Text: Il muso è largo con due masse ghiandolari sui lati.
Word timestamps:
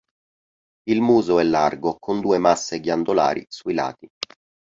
Il 0.87 0.99
muso 0.99 1.37
è 1.37 1.43
largo 1.43 1.97
con 1.99 2.21
due 2.21 2.39
masse 2.39 2.79
ghiandolari 2.79 3.45
sui 3.49 3.75
lati. 3.75 4.09